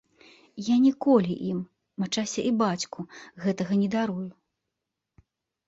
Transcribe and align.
Я 0.73 0.77
ніколі 0.85 1.35
ім, 1.49 1.59
мачасе 2.05 2.41
і 2.51 2.55
бацьку, 2.63 3.07
гэтага 3.47 3.73
не 3.85 3.89
дарую. 3.99 4.27